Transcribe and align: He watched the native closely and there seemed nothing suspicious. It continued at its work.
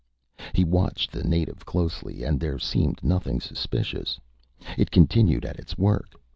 He 0.53 0.63
watched 0.63 1.11
the 1.11 1.23
native 1.23 1.63
closely 1.63 2.23
and 2.23 2.39
there 2.39 2.57
seemed 2.57 3.03
nothing 3.03 3.39
suspicious. 3.39 4.19
It 4.75 4.89
continued 4.89 5.45
at 5.45 5.59
its 5.59 5.77
work. 5.77 6.13